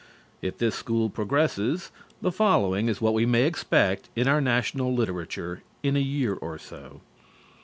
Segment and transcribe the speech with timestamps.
[0.41, 1.91] If this school progresses,
[2.23, 6.57] the following is what we may expect in our national literature in a year or
[6.57, 7.01] so.